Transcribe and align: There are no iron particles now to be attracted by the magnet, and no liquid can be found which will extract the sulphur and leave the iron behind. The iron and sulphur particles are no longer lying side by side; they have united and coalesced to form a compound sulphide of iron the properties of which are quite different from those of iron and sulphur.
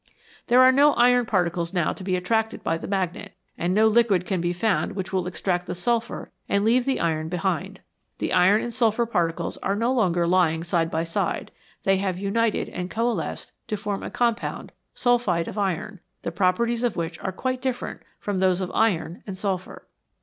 There 0.47 0.63
are 0.63 0.71
no 0.71 0.93
iron 0.93 1.27
particles 1.27 1.75
now 1.75 1.93
to 1.93 2.03
be 2.03 2.15
attracted 2.15 2.63
by 2.63 2.79
the 2.79 2.87
magnet, 2.87 3.35
and 3.55 3.71
no 3.71 3.85
liquid 3.87 4.25
can 4.25 4.41
be 4.41 4.51
found 4.51 4.93
which 4.93 5.13
will 5.13 5.27
extract 5.27 5.67
the 5.67 5.75
sulphur 5.75 6.31
and 6.49 6.65
leave 6.65 6.85
the 6.85 6.99
iron 6.99 7.29
behind. 7.29 7.81
The 8.17 8.33
iron 8.33 8.63
and 8.63 8.73
sulphur 8.73 9.05
particles 9.05 9.57
are 9.57 9.75
no 9.75 9.93
longer 9.93 10.25
lying 10.25 10.63
side 10.63 10.89
by 10.89 11.03
side; 11.03 11.51
they 11.83 11.97
have 11.97 12.17
united 12.17 12.67
and 12.67 12.89
coalesced 12.89 13.51
to 13.67 13.77
form 13.77 14.01
a 14.01 14.09
compound 14.09 14.71
sulphide 14.95 15.47
of 15.47 15.59
iron 15.59 15.99
the 16.23 16.31
properties 16.31 16.81
of 16.81 16.95
which 16.95 17.19
are 17.19 17.31
quite 17.31 17.61
different 17.61 18.01
from 18.17 18.39
those 18.39 18.59
of 18.59 18.71
iron 18.73 19.21
and 19.27 19.37
sulphur. 19.37 19.87